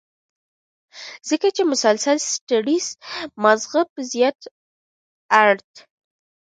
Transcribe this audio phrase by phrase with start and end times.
[1.29, 2.87] ځکه چې مسلسل سټرېس
[3.41, 4.39] مازغۀ پۀ زيات
[5.39, 5.71] الرټ